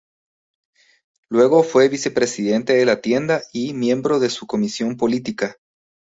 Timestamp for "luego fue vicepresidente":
1.29-2.73